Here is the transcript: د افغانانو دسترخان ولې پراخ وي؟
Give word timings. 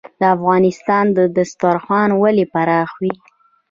د 0.19 0.21
افغانانو 0.35 1.23
دسترخان 1.37 2.09
ولې 2.21 2.45
پراخ 2.53 2.89
وي؟ 3.01 3.13